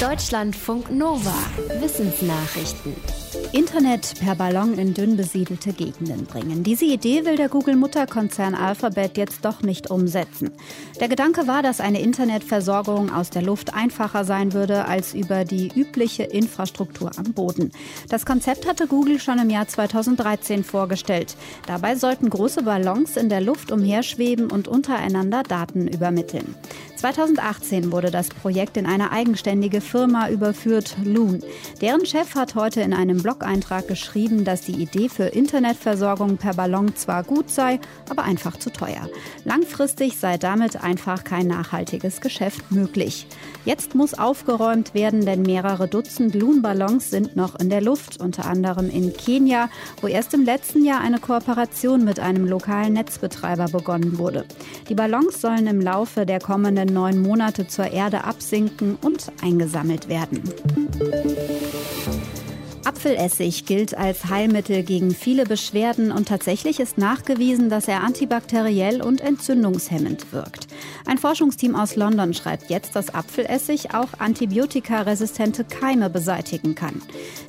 [0.00, 1.32] Deutschlandfunk Nova.
[1.80, 2.94] Wissensnachrichten.
[3.52, 6.62] Internet per Ballon in dünn besiedelte Gegenden bringen.
[6.62, 10.50] Diese Idee will der Google-Mutterkonzern Alphabet jetzt doch nicht umsetzen.
[11.00, 15.68] Der Gedanke war, dass eine Internetversorgung aus der Luft einfacher sein würde als über die
[15.74, 17.72] übliche Infrastruktur am Boden.
[18.10, 21.36] Das Konzept hatte Google schon im Jahr 2013 vorgestellt.
[21.66, 26.54] Dabei sollten große Ballons in der Luft umherschweben und untereinander Daten übermitteln.
[26.96, 31.42] 2018 wurde das Projekt in eine eigenständige Firma überführt, Loon.
[31.80, 36.94] Deren Chef hat heute in einem Blog-Eintrag geschrieben, dass die Idee für Internetversorgung per Ballon
[36.96, 39.08] zwar gut sei, aber einfach zu teuer.
[39.44, 43.26] Langfristig sei damit einfach kein nachhaltiges Geschäft möglich.
[43.66, 48.88] Jetzt muss aufgeräumt werden, denn mehrere Dutzend Loon-Ballons sind noch in der Luft, unter anderem
[48.88, 49.68] in Kenia,
[50.00, 54.44] wo erst im letzten Jahr eine Kooperation mit einem lokalen Netzbetreiber begonnen wurde.
[54.88, 60.44] Die Ballons sollen im Laufe der kommenden neun Monate zur Erde absinken und eingesammelt werden.
[62.96, 69.20] Apfelessig gilt als Heilmittel gegen viele Beschwerden und tatsächlich ist nachgewiesen, dass er antibakteriell und
[69.20, 70.66] entzündungshemmend wirkt.
[71.04, 77.02] Ein Forschungsteam aus London schreibt jetzt, dass Apfelessig auch antibiotikaresistente Keime beseitigen kann.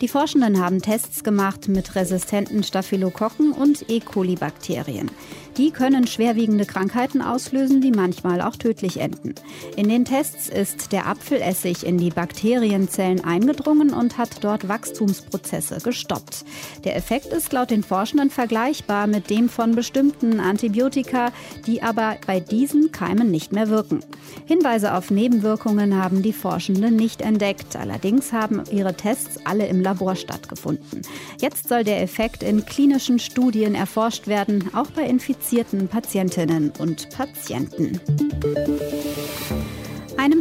[0.00, 4.00] Die Forschenden haben Tests gemacht mit resistenten Staphylokokken und E.
[4.00, 5.10] coli-Bakterien.
[5.56, 9.36] Die können schwerwiegende Krankheiten auslösen, die manchmal auch tödlich enden.
[9.76, 16.44] In den Tests ist der Apfelessig in die Bakterienzellen eingedrungen und hat dort Wachstumsprozesse gestoppt.
[16.82, 21.30] Der Effekt ist laut den Forschenden vergleichbar mit dem von bestimmten Antibiotika,
[21.66, 24.00] die aber bei diesen Keimen nicht mehr wirken.
[24.46, 27.76] Hinweise auf Nebenwirkungen haben die Forschenden nicht entdeckt.
[27.76, 31.02] Allerdings haben ihre Tests alle im Labor stattgefunden.
[31.40, 37.10] Jetzt soll der Effekt in klinischen Studien erforscht werden, auch bei Infizierten infizierten Patientinnen und
[37.10, 38.00] Patienten.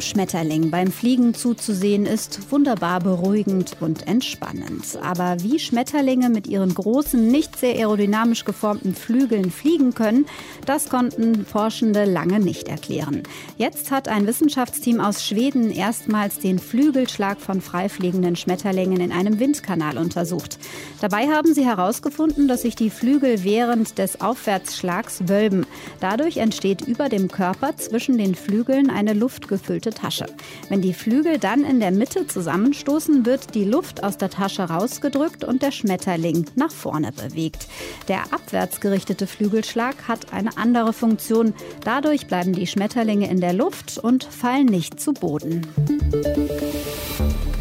[0.06, 4.98] Schmetterling beim Fliegen zuzusehen ist wunderbar beruhigend und entspannend.
[5.02, 10.28] Aber wie Schmetterlinge mit ihren großen, nicht sehr aerodynamisch geformten Flügeln fliegen können,
[10.66, 13.24] das konnten Forschende lange nicht erklären.
[13.58, 19.98] Jetzt hat ein Wissenschaftsteam aus Schweden erstmals den Flügelschlag von freifliegenden Schmetterlingen in einem Windkanal
[19.98, 20.60] untersucht.
[21.02, 25.66] Dabei haben sie herausgefunden, dass sich die Flügel während des Aufwärtsschlags wölben.
[26.00, 30.26] Dadurch entsteht über dem Körper zwischen den Flügeln eine Luftgefühl gefüllte Tasche.
[30.70, 35.44] Wenn die Flügel dann in der Mitte zusammenstoßen, wird die Luft aus der Tasche rausgedrückt
[35.44, 37.68] und der Schmetterling nach vorne bewegt.
[38.08, 41.54] Der abwärts gerichtete Flügelschlag hat eine andere Funktion.
[41.84, 45.68] Dadurch bleiben die Schmetterlinge in der Luft und fallen nicht zu Boden.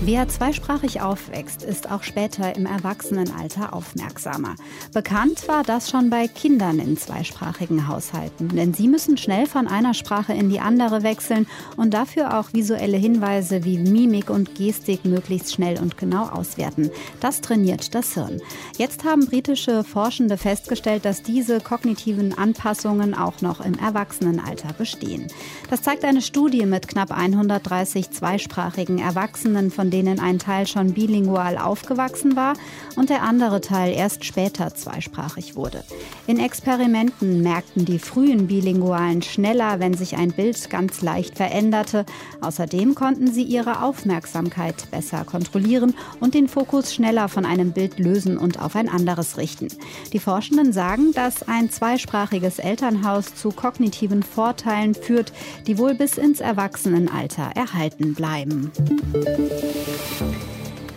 [0.05, 4.57] Wer zweisprachig aufwächst, ist auch später im Erwachsenenalter aufmerksamer.
[4.93, 9.95] Bekannt war das schon bei Kindern in zweisprachigen Haushalten, denn sie müssen schnell von einer
[9.95, 11.47] Sprache in die andere wechseln
[11.77, 16.91] und dafür auch visuelle Hinweise wie Mimik und Gestik möglichst schnell und genau auswerten.
[17.21, 18.43] Das trainiert das Hirn.
[18.79, 25.29] Jetzt haben britische Forschende festgestellt, dass diese kognitiven Anpassungen auch noch im Erwachsenenalter bestehen.
[25.71, 31.59] Das zeigt eine Studie mit knapp 130 zweisprachigen Erwachsenen, von denen ein Teil schon bilingual
[31.59, 32.55] aufgewachsen war
[32.97, 35.85] und der andere Teil erst später zweisprachig wurde.
[36.27, 42.05] In Experimenten merkten die frühen Bilingualen schneller, wenn sich ein Bild ganz leicht veränderte.
[42.41, 48.39] Außerdem konnten sie ihre Aufmerksamkeit besser kontrollieren und den Fokus schneller von einem Bild lösen
[48.39, 49.69] und auf ein anderes richten.
[50.13, 55.33] Die Forschenden sagen, dass ein zweisprachiges Elternhaus zu kognitiven Vorteilen führt,
[55.67, 58.71] die wohl bis ins Erwachsenenalter erhalten bleiben.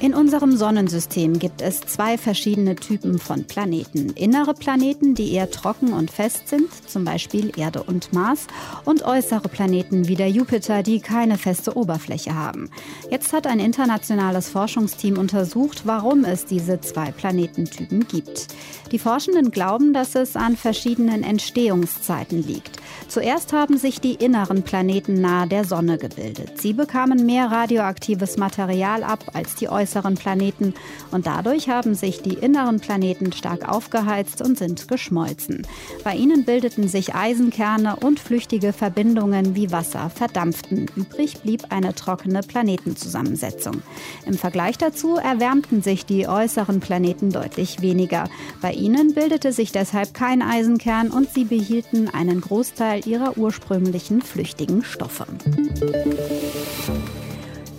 [0.05, 4.11] In unserem Sonnensystem gibt es zwei verschiedene Typen von Planeten.
[4.11, 8.45] Innere Planeten, die eher trocken und fest sind, zum Beispiel Erde und Mars,
[8.83, 12.69] und äußere Planeten wie der Jupiter, die keine feste Oberfläche haben.
[13.09, 18.49] Jetzt hat ein internationales Forschungsteam untersucht, warum es diese zwei Planetentypen gibt.
[18.91, 22.79] Die Forschenden glauben, dass es an verschiedenen Entstehungszeiten liegt.
[23.07, 26.59] Zuerst haben sich die inneren Planeten nahe der Sonne gebildet.
[26.59, 30.73] Sie bekamen mehr radioaktives Material ab als die äußeren Planeten
[31.11, 35.67] und dadurch haben sich die inneren Planeten stark aufgeheizt und sind geschmolzen.
[36.03, 40.87] Bei ihnen bildeten sich Eisenkerne und flüchtige Verbindungen wie Wasser verdampften.
[40.95, 43.81] Übrig blieb eine trockene Planetenzusammensetzung.
[44.25, 48.29] Im Vergleich dazu erwärmten sich die äußeren Planeten deutlich weniger.
[48.61, 54.83] Bei ihnen bildete sich deshalb kein Eisenkern und sie behielten einen Großteil ihrer ursprünglichen flüchtigen
[54.83, 55.25] Stoffe.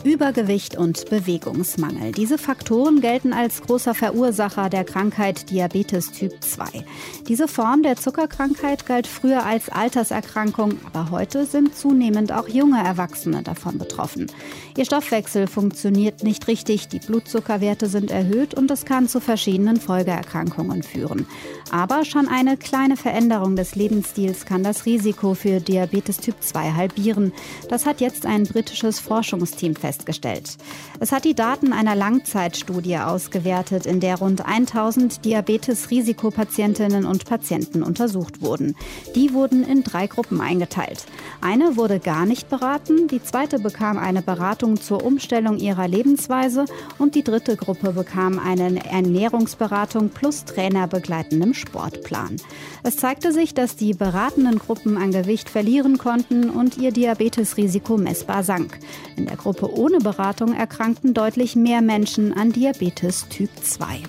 [0.07, 2.13] Übergewicht und Bewegungsmangel.
[2.13, 6.85] Diese Faktoren gelten als großer Verursacher der Krankheit Diabetes Typ 2.
[7.27, 13.43] Diese Form der Zuckerkrankheit galt früher als Alterserkrankung, aber heute sind zunehmend auch junge Erwachsene
[13.43, 14.31] davon betroffen.
[14.77, 20.85] Ihr Stoffwechsel funktioniert nicht richtig, die Blutzuckerwerte sind erhöht und es kann zu verschiedenen Folgeerkrankungen
[20.85, 21.27] führen.
[21.73, 27.33] Aber schon eine kleine Veränderung des Lebensstils kann das Risiko für Diabetes Typ 2 halbieren.
[27.69, 30.57] Das hat jetzt ein britisches Forschungsteam festgestellt festgestellt.
[31.01, 38.43] Es hat die Daten einer Langzeitstudie ausgewertet, in der rund 1000 Diabetes-Risikopatientinnen und Patienten untersucht
[38.43, 38.77] wurden.
[39.15, 41.05] Die wurden in drei Gruppen eingeteilt.
[41.41, 46.67] Eine wurde gar nicht beraten, die zweite bekam eine Beratung zur Umstellung ihrer Lebensweise
[46.99, 52.37] und die dritte Gruppe bekam eine Ernährungsberatung plus trainerbegleitendem Sportplan.
[52.83, 58.43] Es zeigte sich, dass die beratenden Gruppen an Gewicht verlieren konnten und ihr Diabetesrisiko messbar
[58.43, 58.79] sank.
[59.17, 64.01] In der Gruppe ohne Beratung erkrankten deutlich mehr Menschen an Diabetes Typ 2.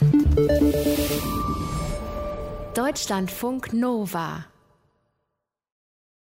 [2.74, 4.46] Deutschlandfunk Nova